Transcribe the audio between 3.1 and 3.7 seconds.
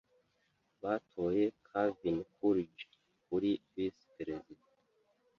kuri